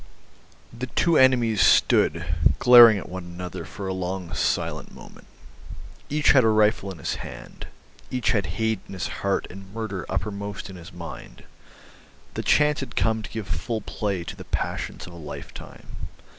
[0.73, 2.25] The two enemies stood
[2.57, 5.27] glaring at one another for a long silent moment.
[6.09, 7.67] Each had a rifle in his hand,
[8.09, 11.43] each had hate in his heart and murder uppermost in his mind.
[12.33, 15.85] The chance had come to give full play to the passions of a lifetime.